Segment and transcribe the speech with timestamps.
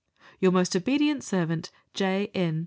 [0.39, 2.31] Your most obedient servant, J.
[2.33, 2.59] N.